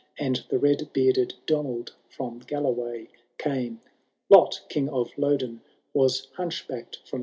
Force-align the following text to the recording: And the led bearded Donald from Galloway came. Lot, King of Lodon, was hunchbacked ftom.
And 0.17 0.37
the 0.49 0.57
led 0.57 0.91
bearded 0.93 1.35
Donald 1.45 1.93
from 2.09 2.39
Galloway 2.39 3.07
came. 3.37 3.81
Lot, 4.31 4.61
King 4.67 4.89
of 4.89 5.11
Lodon, 5.15 5.61
was 5.93 6.29
hunchbacked 6.35 7.03
ftom. 7.07 7.19